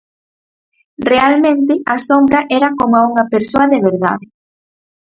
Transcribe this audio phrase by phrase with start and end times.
[1.11, 4.25] Realmente, a sombra era coma unha persoa de verdade.